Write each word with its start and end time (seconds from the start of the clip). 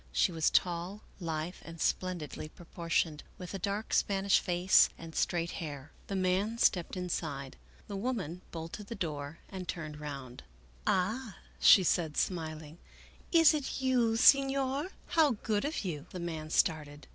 She 0.11 0.31
was 0.31 0.49
tall, 0.49 1.03
lithe, 1.19 1.57
and 1.61 1.79
splendidly 1.79 2.49
proportioned, 2.49 3.21
with 3.37 3.53
a 3.53 3.59
dark 3.59 3.93
Spanish 3.93 4.39
face 4.39 4.89
and 4.97 5.13
straight 5.13 5.51
hair. 5.61 5.91
The 6.07 6.15
man 6.15 6.57
stepped 6.57 6.97
inside. 6.97 7.55
The 7.87 7.95
woman 7.95 8.41
bolted 8.49 8.87
the 8.87 8.95
door 8.95 9.37
and 9.47 9.67
turned 9.67 9.99
round." 9.99 10.41
Ah," 10.87 11.37
she 11.59 11.83
said, 11.83 12.17
smiling," 12.17 12.79
it 13.31 13.53
is 13.53 13.79
you, 13.79 14.17
Senor? 14.17 14.89
How 15.09 15.33
good 15.33 15.65
of 15.65 15.85
you!" 15.85 16.07
The 16.09 16.19
man 16.19 16.49
started. 16.49 17.05